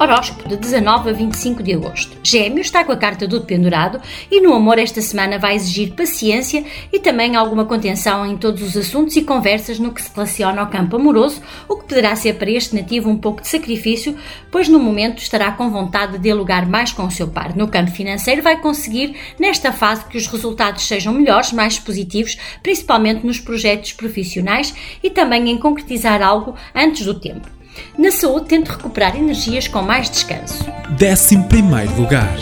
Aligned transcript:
Horóscopo 0.00 0.48
de 0.48 0.56
19 0.56 1.10
a 1.10 1.12
25 1.12 1.60
de 1.60 1.74
agosto. 1.74 2.16
Gêmeo 2.22 2.60
está 2.60 2.84
com 2.84 2.92
a 2.92 2.96
carta 2.96 3.26
do 3.26 3.40
pendurado 3.40 4.00
e 4.30 4.40
no 4.40 4.54
amor 4.54 4.78
esta 4.78 5.02
semana 5.02 5.40
vai 5.40 5.56
exigir 5.56 5.92
paciência 5.94 6.64
e 6.92 7.00
também 7.00 7.34
alguma 7.34 7.64
contenção 7.64 8.24
em 8.24 8.36
todos 8.36 8.62
os 8.62 8.76
assuntos 8.76 9.16
e 9.16 9.22
conversas 9.22 9.80
no 9.80 9.92
que 9.92 10.00
se 10.00 10.14
relaciona 10.14 10.60
ao 10.60 10.68
campo 10.68 10.94
amoroso, 10.94 11.42
o 11.68 11.74
que 11.74 11.86
poderá 11.86 12.14
ser 12.14 12.34
para 12.34 12.48
este 12.48 12.76
nativo 12.76 13.10
um 13.10 13.18
pouco 13.18 13.42
de 13.42 13.48
sacrifício, 13.48 14.16
pois 14.52 14.68
no 14.68 14.78
momento 14.78 15.20
estará 15.20 15.50
com 15.50 15.68
vontade 15.68 16.12
de 16.12 16.18
dialogar 16.20 16.64
mais 16.64 16.92
com 16.92 17.04
o 17.04 17.10
seu 17.10 17.26
par. 17.26 17.56
No 17.56 17.66
campo 17.66 17.90
financeiro 17.90 18.40
vai 18.40 18.60
conseguir 18.60 19.16
nesta 19.36 19.72
fase 19.72 20.04
que 20.04 20.16
os 20.16 20.28
resultados 20.28 20.86
sejam 20.86 21.12
melhores, 21.12 21.52
mais 21.52 21.76
positivos, 21.76 22.38
principalmente 22.62 23.26
nos 23.26 23.40
projetos 23.40 23.94
profissionais 23.94 24.72
e 25.02 25.10
também 25.10 25.50
em 25.50 25.58
concretizar 25.58 26.22
algo 26.22 26.54
antes 26.72 27.04
do 27.04 27.18
tempo. 27.18 27.57
Na 27.98 28.10
saúde, 28.10 28.46
tente 28.46 28.70
recuperar 28.70 29.16
energias 29.16 29.68
com 29.68 29.82
mais 29.82 30.10
descanso. 30.10 30.64
11 31.00 31.38
primeiro 31.48 31.94
lugar. 31.96 32.36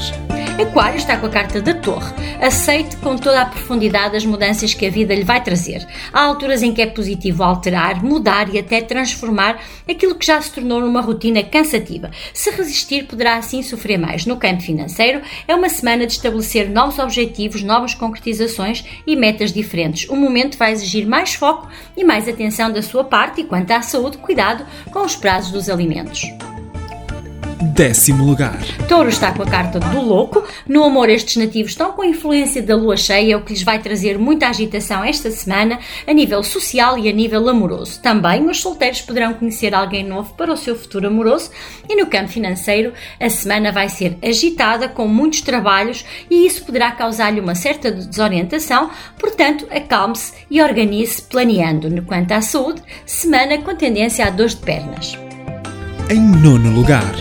Aquário 0.60 0.96
está 0.96 1.16
com 1.16 1.26
a 1.26 1.30
carta 1.30 1.60
da 1.60 1.74
Torre. 1.74 2.12
Aceite 2.40 2.96
com 2.98 3.16
toda 3.16 3.40
a 3.40 3.46
profundidade 3.46 4.16
as 4.16 4.24
mudanças 4.24 4.74
que 4.74 4.84
a 4.84 4.90
vida 4.90 5.14
lhe 5.14 5.24
vai 5.24 5.42
trazer. 5.42 5.86
Há 6.12 6.20
alturas 6.20 6.62
em 6.62 6.72
que 6.72 6.82
é 6.82 6.86
positivo 6.86 7.42
alterar, 7.42 8.04
mudar 8.04 8.52
e 8.54 8.58
até 8.58 8.82
transformar 8.82 9.62
aquilo 9.88 10.14
que 10.14 10.26
já 10.26 10.40
se 10.40 10.52
tornou 10.52 10.80
numa 10.80 11.00
rotina 11.00 11.42
cansativa. 11.42 12.10
Se 12.34 12.50
resistir, 12.50 13.06
poderá 13.06 13.36
assim 13.36 13.62
sofrer 13.62 13.98
mais. 13.98 14.26
No 14.26 14.36
campo 14.36 14.62
financeiro, 14.62 15.22
é 15.48 15.54
uma 15.54 15.68
semana 15.68 16.06
de 16.06 16.12
estabelecer 16.12 16.68
novos 16.68 16.98
objetivos, 16.98 17.62
novas 17.62 17.94
concretizações 17.94 18.84
e 19.06 19.16
metas 19.16 19.52
diferentes. 19.52 20.08
O 20.08 20.16
momento 20.16 20.58
vai 20.58 20.72
exigir 20.72 21.06
mais 21.06 21.34
foco 21.34 21.68
e 21.96 22.04
mais 22.04 22.28
atenção 22.28 22.70
da 22.70 22.82
sua 22.82 23.04
parte 23.04 23.40
e 23.40 23.44
quanto 23.44 23.70
à 23.70 23.80
saúde, 23.80 24.18
cuidado 24.18 24.66
com 24.92 25.00
os 25.00 25.16
prazos 25.16 25.52
dos 25.52 25.70
alimentos 25.70 26.26
décimo 27.66 28.24
lugar. 28.24 28.58
Touro 28.88 29.08
está 29.08 29.32
com 29.32 29.42
a 29.42 29.46
carta 29.46 29.78
do 29.78 30.00
louco. 30.00 30.42
No 30.66 30.84
amor, 30.84 31.10
estes 31.10 31.36
nativos 31.36 31.72
estão 31.72 31.92
com 31.92 32.02
a 32.02 32.06
influência 32.06 32.62
da 32.62 32.76
lua 32.76 32.96
cheia, 32.96 33.36
o 33.36 33.42
que 33.42 33.52
lhes 33.52 33.62
vai 33.62 33.78
trazer 33.78 34.18
muita 34.18 34.48
agitação 34.48 35.04
esta 35.04 35.30
semana, 35.30 35.78
a 36.06 36.12
nível 36.12 36.42
social 36.42 36.98
e 36.98 37.08
a 37.08 37.12
nível 37.12 37.48
amoroso. 37.48 38.00
Também 38.00 38.48
os 38.48 38.60
solteiros 38.60 39.00
poderão 39.00 39.34
conhecer 39.34 39.74
alguém 39.74 40.04
novo 40.04 40.32
para 40.34 40.52
o 40.52 40.56
seu 40.56 40.76
futuro 40.76 41.08
amoroso 41.08 41.50
e 41.88 41.96
no 41.96 42.06
campo 42.06 42.28
financeiro, 42.28 42.92
a 43.20 43.28
semana 43.28 43.72
vai 43.72 43.88
ser 43.88 44.16
agitada, 44.22 44.88
com 44.88 45.06
muitos 45.06 45.40
trabalhos 45.40 46.04
e 46.30 46.46
isso 46.46 46.64
poderá 46.64 46.90
causar-lhe 46.92 47.40
uma 47.40 47.54
certa 47.54 47.90
desorientação, 47.90 48.90
portanto, 49.18 49.66
acalme-se 49.70 50.32
e 50.50 50.62
organize 50.62 51.22
planeando. 51.22 52.02
Quanto 52.02 52.32
à 52.32 52.40
saúde, 52.40 52.82
semana 53.04 53.58
com 53.58 53.74
tendência 53.74 54.26
a 54.26 54.30
dores 54.30 54.54
de 54.54 54.62
pernas. 54.62 55.18
Em 56.10 56.20
nono 56.20 56.70
lugar. 56.70 57.14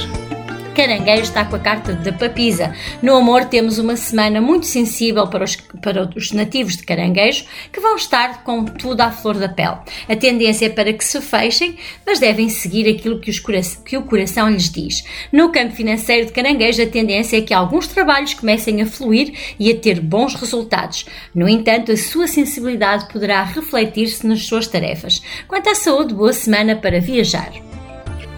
Caranguejo 0.76 1.23
está 1.23 1.45
com 1.45 1.56
a 1.56 1.59
carta 1.59 1.94
da 1.94 2.12
papisa. 2.12 2.76
No 3.02 3.16
amor 3.16 3.45
temos 3.45 3.80
uma 3.80 3.95
semana 3.95 4.42
muito 4.42 4.66
sensível 4.66 5.26
para 5.28 5.45
os, 5.45 5.56
para 5.82 6.09
os 6.14 6.34
nativos 6.34 6.76
de 6.76 6.84
Caranguejo, 6.84 7.45
que 7.72 7.80
vão 7.80 7.95
estar 7.95 8.44
com 8.44 8.66
tudo 8.66 9.00
à 9.00 9.09
flor 9.09 9.36
da 9.38 9.48
pele. 9.48 9.78
A 10.10 10.16
tendência 10.17 10.66
é 10.66 10.70
para 10.70 10.92
que 10.92 11.04
se 11.04 11.22
fechem, 11.22 11.77
mas 12.05 12.20
devem 12.20 12.49
seguir 12.49 12.89
aquilo 12.89 13.20
que, 13.20 13.32
os, 13.32 13.39
que 13.86 13.95
o 13.95 14.04
coração 14.04 14.49
lhes 14.49 14.70
diz. 14.70 15.05
No 15.32 15.49
campo 15.49 15.73
financeiro 15.73 16.26
de 16.26 16.33
Caranguejo, 16.33 16.83
a 16.83 16.88
tendência 16.88 17.38
é 17.38 17.42
que 17.42 17.54
alguns 17.54 17.88
trabalhos 17.88 18.33
comecem 18.33 18.82
a 18.82 18.86
fluir 18.86 19.33
e 19.58 19.72
a 19.72 19.76
ter 19.76 20.02
bons 20.02 20.36
resultados. 20.36 21.05
No 21.33 21.48
entanto, 21.48 21.94
a 21.94 21.98
sua 21.98 22.28
sensibilidade 22.28 23.08
poderá 23.08 23.44
refletir-se 23.44 24.28
nas 24.28 24.45
suas 24.45 24.67
tarefas. 24.67 25.22
Quanto 25.48 25.70
à 25.70 25.76
saúde, 25.76 26.14
boa 26.14 26.33
semana 26.33 26.76
para 26.76 26.99
viajar. 26.99 27.54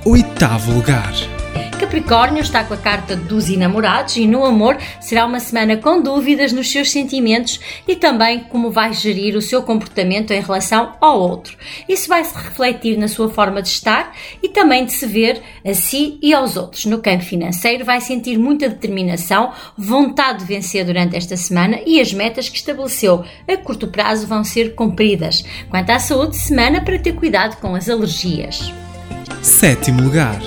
Oitavo 0.06 0.72
lugar. 0.74 1.14
Capricórnio 1.98 2.44
está 2.44 2.64
com 2.64 2.76
a 2.76 2.78
carta 2.78 3.16
dos 3.16 3.50
enamorados 3.50 4.18
e 4.18 4.28
no 4.28 4.46
amor 4.46 4.78
será 5.02 5.26
uma 5.26 5.40
semana 5.40 5.78
com 5.78 6.00
dúvidas 6.00 6.54
nos 6.54 6.72
seus 6.72 6.92
sentimentos 6.92 7.60
e 7.88 7.96
também 7.96 8.42
como 8.42 8.70
vai 8.70 8.94
gerir 8.94 9.36
o 9.36 9.42
seu 9.42 9.64
comportamento 9.64 10.30
em 10.30 10.40
relação 10.40 10.94
ao 11.02 11.20
outro. 11.20 11.58
Isso 11.90 12.08
vai 12.08 12.24
se 12.24 12.36
refletir 12.36 13.00
na 13.00 13.08
sua 13.08 13.30
forma 13.30 13.64
de 13.64 13.70
estar 13.70 14.16
e 14.44 14.50
também 14.50 14.86
de 14.86 14.94
se 14.94 15.08
ver 15.08 15.42
a 15.66 15.74
si 15.74 16.20
e 16.22 16.36
aos 16.36 16.56
outros. 16.56 16.86
No 16.86 17.00
campo 17.00 17.24
financeiro 17.24 17.84
vai 17.84 18.00
sentir 18.00 18.38
muita 18.38 18.70
determinação, 18.70 19.52
vontade 19.76 20.40
de 20.40 20.46
vencer 20.46 20.86
durante 20.86 21.16
esta 21.16 21.36
semana 21.36 21.80
e 21.84 22.00
as 22.00 22.14
metas 22.14 22.48
que 22.48 22.58
estabeleceu 22.58 23.26
a 23.48 23.58
curto 23.58 23.88
prazo 23.88 24.28
vão 24.28 24.44
ser 24.44 24.76
cumpridas. 24.76 25.44
Quanto 25.68 25.90
à 25.90 25.98
saúde, 25.98 26.38
semana 26.38 26.80
para 26.80 27.00
ter 27.00 27.14
cuidado 27.14 27.60
com 27.60 27.74
as 27.74 27.90
alergias. 27.90 28.72
Sétimo 29.42 30.04
lugar. 30.04 30.40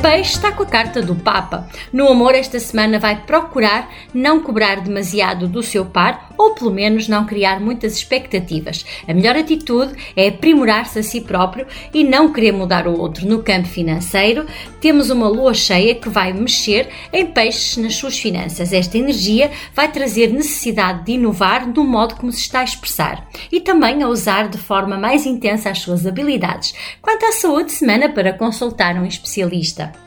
Peixe 0.00 0.32
está 0.32 0.52
com 0.52 0.62
a 0.62 0.66
carta 0.66 1.00
do 1.02 1.14
Papa. 1.14 1.68
No 1.92 2.08
amor, 2.08 2.34
esta 2.34 2.60
semana 2.60 2.98
vai 2.98 3.22
procurar 3.22 3.90
não 4.12 4.40
cobrar 4.40 4.80
demasiado 4.80 5.48
do 5.48 5.62
seu 5.62 5.84
par 5.84 6.25
ou 6.36 6.54
pelo 6.54 6.70
menos 6.70 7.08
não 7.08 7.26
criar 7.26 7.60
muitas 7.60 7.96
expectativas. 7.96 8.84
A 9.06 9.14
melhor 9.14 9.36
atitude 9.36 9.94
é 10.14 10.28
aprimorar-se 10.28 10.98
a 10.98 11.02
si 11.02 11.20
próprio 11.20 11.66
e 11.92 12.04
não 12.04 12.32
querer 12.32 12.52
mudar 12.52 12.86
o 12.86 12.98
outro. 12.98 13.26
No 13.26 13.42
campo 13.42 13.68
financeiro, 13.68 14.46
temos 14.80 15.10
uma 15.10 15.28
lua 15.28 15.54
cheia 15.54 15.94
que 15.94 16.08
vai 16.08 16.32
mexer 16.32 16.88
em 17.12 17.26
peixes 17.26 17.76
nas 17.76 17.96
suas 17.96 18.18
finanças. 18.18 18.72
Esta 18.72 18.98
energia 18.98 19.50
vai 19.74 19.90
trazer 19.90 20.32
necessidade 20.32 21.04
de 21.04 21.12
inovar 21.12 21.66
no 21.66 21.84
modo 21.84 22.16
como 22.16 22.32
se 22.32 22.40
está 22.40 22.60
a 22.60 22.64
expressar 22.64 23.28
e 23.50 23.60
também 23.60 24.02
a 24.02 24.08
usar 24.08 24.48
de 24.48 24.58
forma 24.58 24.96
mais 24.96 25.26
intensa 25.26 25.70
as 25.70 25.78
suas 25.78 26.06
habilidades. 26.06 26.74
Quanto 27.02 27.24
à 27.24 27.32
saúde, 27.32 27.72
semana 27.72 28.08
para 28.08 28.32
consultar 28.32 28.96
um 28.96 29.06
especialista. 29.06 30.05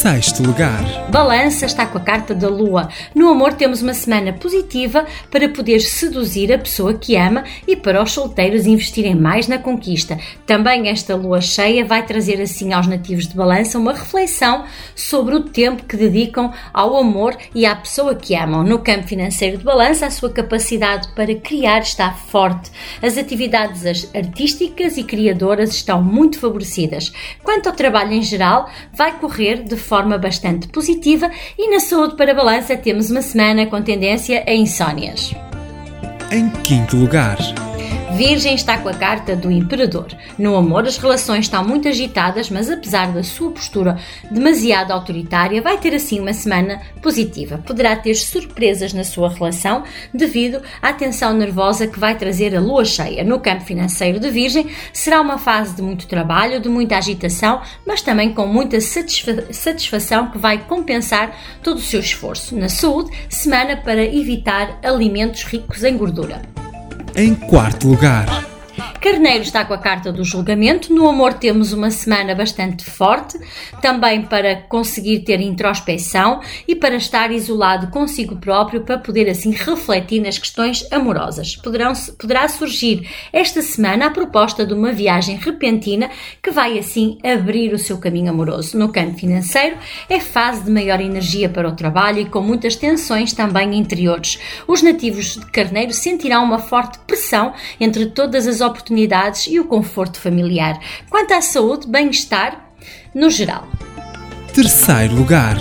Sexto 0.00 0.42
lugar. 0.42 1.10
Balança 1.10 1.66
está 1.66 1.84
com 1.84 1.98
a 1.98 2.00
carta 2.00 2.34
da 2.34 2.48
Lua. 2.48 2.88
No 3.14 3.28
amor 3.28 3.52
temos 3.52 3.82
uma 3.82 3.92
semana 3.92 4.32
positiva 4.32 5.04
para 5.30 5.46
poder 5.50 5.78
seduzir 5.80 6.50
a 6.50 6.58
pessoa 6.58 6.94
que 6.94 7.16
ama 7.16 7.44
e 7.68 7.76
para 7.76 8.02
os 8.02 8.10
solteiros 8.10 8.64
investirem 8.64 9.14
mais 9.14 9.46
na 9.46 9.58
conquista. 9.58 10.18
Também 10.46 10.88
esta 10.88 11.14
lua 11.14 11.42
cheia 11.42 11.84
vai 11.84 12.02
trazer 12.06 12.40
assim 12.40 12.72
aos 12.72 12.86
nativos 12.86 13.28
de 13.28 13.36
Balança 13.36 13.78
uma 13.78 13.92
reflexão 13.92 14.64
sobre 14.96 15.34
o 15.34 15.40
tempo 15.42 15.84
que 15.84 15.98
dedicam 15.98 16.50
ao 16.72 16.96
amor 16.96 17.36
e 17.54 17.66
à 17.66 17.76
pessoa 17.76 18.14
que 18.14 18.34
amam. 18.34 18.62
No 18.62 18.78
campo 18.78 19.06
financeiro 19.06 19.58
de 19.58 19.64
Balança, 19.64 20.06
a 20.06 20.10
sua 20.10 20.30
capacidade 20.30 21.08
para 21.14 21.34
criar 21.34 21.80
está 21.80 22.10
forte. 22.10 22.70
As 23.02 23.18
atividades 23.18 24.08
artísticas 24.14 24.96
e 24.96 25.04
criadoras 25.04 25.74
estão 25.74 26.02
muito 26.02 26.38
favorecidas. 26.38 27.12
Quanto 27.42 27.68
ao 27.68 27.76
trabalho 27.76 28.14
em 28.14 28.22
geral, 28.22 28.70
vai 28.94 29.12
correr 29.18 29.62
de 29.62 29.76
forma 29.90 30.16
bastante 30.16 30.68
positiva 30.68 31.28
e 31.58 31.68
na 31.68 31.80
saúde 31.80 32.14
para 32.14 32.32
balança 32.32 32.76
temos 32.76 33.10
uma 33.10 33.22
semana 33.22 33.66
com 33.66 33.82
tendência 33.82 34.44
a 34.46 34.54
insónias. 34.54 35.34
Em 36.30 36.48
quinto 36.62 36.96
lugar, 36.96 37.36
Virgem 38.20 38.54
está 38.54 38.76
com 38.76 38.90
a 38.90 38.92
carta 38.92 39.34
do 39.34 39.50
Imperador. 39.50 40.08
No 40.36 40.54
amor, 40.54 40.86
as 40.86 40.98
relações 40.98 41.46
estão 41.46 41.66
muito 41.66 41.88
agitadas, 41.88 42.50
mas 42.50 42.68
apesar 42.68 43.10
da 43.12 43.22
sua 43.22 43.50
postura 43.50 43.96
demasiado 44.30 44.90
autoritária, 44.90 45.62
vai 45.62 45.78
ter 45.78 45.94
assim 45.94 46.20
uma 46.20 46.34
semana 46.34 46.82
positiva. 47.00 47.56
Poderá 47.66 47.96
ter 47.96 48.14
surpresas 48.14 48.92
na 48.92 49.04
sua 49.04 49.30
relação 49.30 49.84
devido 50.12 50.60
à 50.82 50.92
tensão 50.92 51.32
nervosa 51.32 51.86
que 51.86 51.98
vai 51.98 52.14
trazer 52.14 52.54
a 52.54 52.60
lua 52.60 52.84
cheia. 52.84 53.24
No 53.24 53.40
campo 53.40 53.64
financeiro 53.64 54.20
de 54.20 54.28
Virgem, 54.28 54.66
será 54.92 55.22
uma 55.22 55.38
fase 55.38 55.74
de 55.74 55.80
muito 55.80 56.06
trabalho, 56.06 56.60
de 56.60 56.68
muita 56.68 56.98
agitação, 56.98 57.62
mas 57.86 58.02
também 58.02 58.34
com 58.34 58.46
muita 58.46 58.82
satisfa 58.82 59.50
satisfação 59.50 60.30
que 60.30 60.36
vai 60.36 60.58
compensar 60.66 61.34
todo 61.62 61.78
o 61.78 61.80
seu 61.80 62.00
esforço. 62.00 62.54
Na 62.54 62.68
saúde, 62.68 63.10
semana 63.30 63.78
para 63.78 64.04
evitar 64.04 64.78
alimentos 64.82 65.42
ricos 65.44 65.82
em 65.82 65.96
gordura. 65.96 66.42
Em 67.14 67.34
quarto 67.34 67.88
lugar, 67.88 68.49
Carneiro 69.00 69.42
está 69.42 69.64
com 69.64 69.74
a 69.74 69.78
carta 69.78 70.12
do 70.12 70.24
julgamento. 70.24 70.92
No 70.92 71.08
amor 71.08 71.34
temos 71.34 71.72
uma 71.72 71.90
semana 71.90 72.34
bastante 72.34 72.84
forte, 72.84 73.38
também 73.80 74.22
para 74.22 74.56
conseguir 74.56 75.20
ter 75.20 75.40
introspeção 75.40 76.40
e 76.66 76.74
para 76.74 76.96
estar 76.96 77.32
isolado 77.32 77.88
consigo 77.88 78.36
próprio 78.36 78.82
para 78.82 78.98
poder 78.98 79.28
assim 79.28 79.50
refletir 79.52 80.20
nas 80.20 80.38
questões 80.38 80.86
amorosas. 80.92 81.56
Poderão, 81.56 81.92
poderá 82.18 82.46
surgir 82.48 83.08
esta 83.32 83.62
semana 83.62 84.06
a 84.06 84.10
proposta 84.10 84.64
de 84.64 84.74
uma 84.74 84.92
viagem 84.92 85.36
repentina 85.36 86.10
que 86.42 86.50
vai 86.50 86.78
assim 86.78 87.18
abrir 87.22 87.72
o 87.72 87.78
seu 87.78 87.98
caminho 87.98 88.30
amoroso. 88.30 88.78
No 88.78 88.92
campo 88.92 89.18
financeiro 89.18 89.76
é 90.08 90.20
fase 90.20 90.64
de 90.64 90.70
maior 90.70 91.00
energia 91.00 91.48
para 91.48 91.68
o 91.68 91.76
trabalho 91.76 92.20
e 92.20 92.26
com 92.26 92.40
muitas 92.40 92.76
tensões 92.76 93.32
também 93.32 93.76
interiores. 93.76 94.38
Os 94.66 94.82
nativos 94.82 95.36
de 95.36 95.46
Carneiro 95.46 95.92
sentirão 95.92 96.44
uma 96.44 96.58
forte 96.58 96.98
pressão 97.00 97.52
entre 97.78 98.06
todas 98.06 98.46
as 98.46 98.60
oportunidades 98.70 99.46
e 99.46 99.60
o 99.60 99.66
conforto 99.66 100.18
familiar. 100.18 100.80
Quanto 101.08 101.32
à 101.34 101.40
saúde, 101.40 101.86
bem-estar, 101.86 102.70
no 103.14 103.28
geral. 103.30 103.68
Terceiro 104.54 105.14
lugar. 105.14 105.58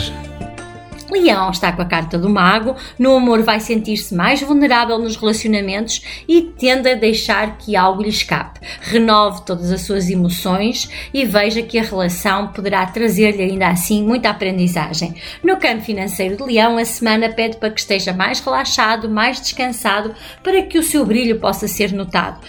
Leão 1.11 1.50
está 1.50 1.71
com 1.71 1.81
a 1.81 1.85
carta 1.85 2.17
do 2.17 2.29
mago, 2.29 2.75
no 2.97 3.15
amor 3.15 3.41
vai 3.41 3.59
sentir-se 3.59 4.13
mais 4.13 4.41
vulnerável 4.41 4.97
nos 5.00 5.15
relacionamentos 5.15 6.01
e 6.27 6.41
tende 6.41 6.89
a 6.89 6.95
deixar 6.95 7.57
que 7.57 7.75
algo 7.75 8.03
lhe 8.03 8.09
escape. 8.09 8.59
Renove 8.81 9.41
todas 9.45 9.71
as 9.71 9.81
suas 9.81 10.09
emoções 10.09 10.89
e 11.13 11.25
veja 11.25 11.61
que 11.61 11.79
a 11.79 11.83
relação 11.83 12.50
poderá 12.50 12.85
trazer-lhe 12.85 13.44
ainda 13.44 13.67
assim 13.67 14.03
muita 14.03 14.29
aprendizagem. 14.29 15.15
No 15.44 15.57
campo 15.57 15.83
financeiro 15.83 16.38
de 16.38 16.44
Leão, 16.44 16.77
a 16.77 16.85
semana 16.85 17.29
pede 17.29 17.57
para 17.57 17.71
que 17.71 17.79
esteja 17.79 18.13
mais 18.13 18.39
relaxado, 18.39 19.09
mais 19.09 19.41
descansado, 19.41 20.13
para 20.44 20.61
que 20.63 20.77
o 20.77 20.83
seu 20.83 21.06
brilho 21.06 21.39
possa 21.39 21.67
ser 21.67 21.91
notado. 21.91 22.39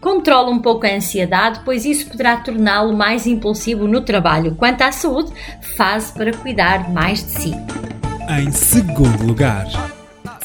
Controla 0.00 0.50
um 0.50 0.60
pouco 0.60 0.86
a 0.86 0.94
ansiedade, 0.94 1.60
pois 1.64 1.84
isso 1.84 2.08
poderá 2.08 2.36
torná-lo 2.36 2.96
mais 2.96 3.26
impulsivo 3.26 3.88
no 3.88 4.00
trabalho. 4.00 4.54
Quanto 4.54 4.82
à 4.82 4.92
saúde, 4.92 5.32
fase 5.76 6.12
para 6.12 6.32
cuidar 6.32 6.90
mais 6.90 7.24
de 7.24 7.30
si. 7.30 7.52
Em 8.28 8.50
segundo 8.52 9.24
lugar. 9.24 9.66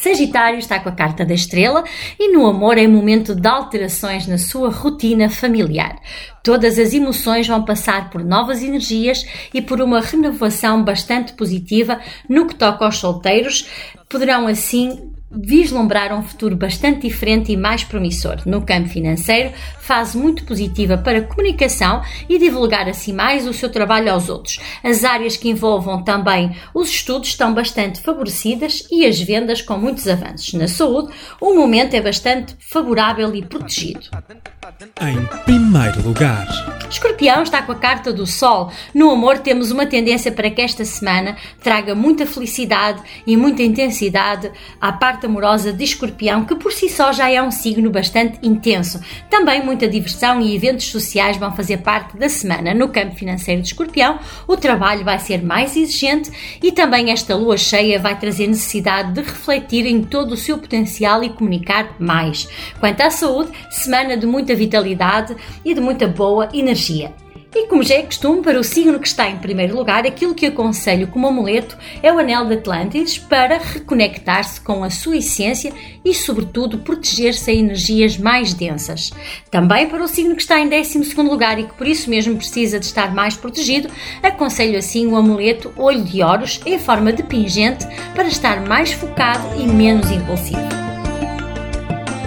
Sagitário 0.04 0.60
está 0.60 0.82
com 0.82 0.90
a 0.90 0.92
carta 0.92 1.24
da 1.24 1.34
estrela 1.34 1.82
e 2.20 2.30
no 2.34 2.46
amor 2.46 2.78
é 2.78 2.86
momento 2.86 3.34
de 3.34 3.48
alterações 3.48 4.28
na 4.28 4.38
sua 4.38 4.70
rotina 4.70 5.30
familiar. 5.30 5.98
Todas 6.44 6.78
as 6.78 6.94
emoções 6.94 7.48
vão 7.48 7.64
passar 7.64 8.10
por 8.10 8.22
novas 8.22 8.62
energias 8.62 9.26
e 9.54 9.62
por 9.62 9.80
uma 9.80 10.02
renovação 10.02 10.84
bastante 10.84 11.32
positiva 11.34 12.02
no 12.28 12.48
que 12.48 12.56
toca 12.56 12.84
aos 12.84 12.98
solteiros. 12.98 13.70
Poderão 14.10 14.46
assim 14.46 15.13
vislumbrar 15.34 16.14
um 16.18 16.24
futuro 16.24 16.56
bastante 16.56 17.08
diferente 17.08 17.52
e 17.52 17.58
mais 17.58 17.84
promissor. 17.84 18.38
No 18.46 18.62
campo 18.62 18.90
financeiro, 18.90 19.52
fase 19.80 20.18
muito 20.18 20.46
positiva 20.46 20.98
para 20.98 21.22
comunicação 21.22 22.02
e 22.30 22.38
divulgar 22.38 22.88
assim 22.88 23.14
mais 23.14 23.48
o 23.48 23.54
seu 23.54 23.70
trabalho 23.70 24.12
aos 24.12 24.30
outros. 24.30 24.60
As 24.84 25.04
áreas 25.04 25.36
que 25.36 25.50
envolvam 25.50 26.04
também 26.04 26.56
os 26.74 26.90
estudos 26.90 27.30
estão 27.30 27.54
bastante 27.54 28.02
favorecidas 28.02 28.88
e 28.92 29.06
as 29.06 29.20
vendas 29.20 29.62
com 29.62 29.78
muitos 29.78 30.08
avanços. 30.08 30.54
Na 30.54 30.68
saúde, 30.68 31.14
o 31.42 31.54
momento 31.54 31.96
é 31.96 32.02
bastante 32.02 32.56
favorável 32.60 33.34
e 33.36 33.42
protegido. 33.42 34.10
Em 35.02 35.26
primeiro 35.44 36.02
lugar. 36.02 36.48
Escorpião 36.90 37.44
está 37.44 37.62
com 37.62 37.72
a 37.72 37.76
carta 37.76 38.14
do 38.14 38.26
Sol. 38.26 38.72
No 38.94 39.10
amor, 39.10 39.40
temos 39.40 39.72
uma 39.72 39.86
tendência 39.86 40.32
para 40.32 40.50
que 40.50 40.62
esta 40.62 40.86
semana 40.86 41.36
traga 41.62 41.96
muita 41.96 42.26
felicidade 42.26 43.02
e 43.26 43.36
muita 43.36 43.64
intensidade 43.64 44.52
à 44.80 44.92
parte 45.24 45.26
amorosa 45.26 45.72
de 45.72 45.84
Escorpião, 45.84 46.46
que 46.46 46.56
por 46.56 46.72
si 46.72 46.90
só 46.90 47.12
já 47.12 47.30
é 47.30 47.42
um 47.42 47.52
signo 47.52 47.90
bastante 47.90 48.40
intenso. 48.44 49.00
Também 49.30 49.64
muita 49.64 49.88
diversão 49.88 50.42
e 50.42 50.56
eventos 50.56 50.88
sociais 50.88 51.38
vão 51.38 51.56
fazer 51.56 51.78
parte 51.78 52.18
da 52.18 52.28
semana. 52.28 52.74
No 52.74 52.90
campo 52.90 53.16
financeiro 53.16 53.62
de 53.62 53.68
Escorpião, 53.68 54.20
o 54.48 54.58
trabalho 54.58 55.06
vai 55.06 55.20
ser 55.20 55.44
mais 55.44 55.76
exigente 55.76 56.32
e 56.62 56.72
também 56.72 57.12
esta 57.12 57.36
lua 57.36 57.58
cheia 57.58 58.00
vai 58.00 58.18
trazer 58.20 58.48
necessidade 58.48 59.14
de 59.14 59.22
refletir 59.22 59.86
em 59.86 60.04
todo 60.04 60.34
o 60.34 60.38
seu 60.38 60.58
potencial 60.58 61.24
e 61.24 61.30
comunicar 61.30 61.96
mais. 62.00 62.48
Quanto 62.80 63.02
à 63.02 63.10
saúde, 63.10 63.52
semana 63.70 64.18
de 64.18 64.26
muita 64.26 64.56
vitalidade 64.56 65.36
e 65.64 65.74
de 65.74 65.80
muita 65.80 66.08
boa 66.08 66.50
energia. 66.54 67.23
E 67.56 67.68
como 67.68 67.84
já 67.84 67.96
é 67.96 68.02
costume, 68.02 68.42
para 68.42 68.60
o 68.60 68.64
signo 68.64 69.00
que 69.00 69.08
está 69.08 69.30
em 69.30 69.38
primeiro 69.38 69.76
lugar, 69.76 70.06
aquilo 70.06 70.34
que 70.34 70.48
aconselho 70.48 71.08
como 71.08 71.28
amuleto 71.28 71.78
é 72.02 72.12
o 72.12 72.18
Anel 72.18 72.46
de 72.46 72.56
Atlântides 72.56 73.20
para 73.20 73.60
reconectar-se 73.60 74.60
com 74.60 74.84
a 74.84 74.90
sua 74.90 75.18
essência 75.18 75.72
e, 76.04 76.16
sobretudo, 76.16 76.80
proteger-se 76.80 77.52
a 77.52 77.54
energias 77.54 78.18
mais 78.18 78.56
densas. 78.56 79.12
Também 79.52 79.88
para 79.88 80.04
o 80.04 80.08
signo 80.08 80.36
que 80.36 80.42
está 80.42 80.60
em 80.60 80.68
12 80.68 81.22
lugar 81.22 81.60
e 81.60 81.64
que 81.64 81.74
por 81.74 81.88
isso 81.88 82.10
mesmo 82.10 82.38
precisa 82.38 82.80
de 82.80 82.86
estar 82.86 83.14
mais 83.14 83.36
protegido, 83.36 83.88
aconselho 84.24 84.78
assim 84.78 85.06
o 85.06 85.16
amuleto 85.16 85.72
Olho 85.78 86.04
de 86.04 86.24
Horus 86.24 86.60
em 86.66 86.80
forma 86.80 87.14
de 87.14 87.22
pingente 87.22 87.86
para 88.16 88.28
estar 88.28 88.68
mais 88.68 88.92
focado 88.92 89.62
e 89.62 89.68
menos 89.68 90.10
impulsivo. 90.10 90.83